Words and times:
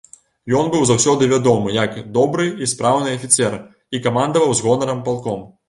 Ён 0.59 0.69
быў 0.75 0.87
заўсёды 0.89 1.27
вядомы 1.33 1.75
як 1.75 1.93
добры 2.17 2.47
і 2.63 2.71
спраўны 2.73 3.13
афіцэр 3.21 3.61
і 3.95 4.03
камандаваў 4.09 4.51
з 4.59 4.67
гонарам 4.71 5.07
палком. 5.11 5.49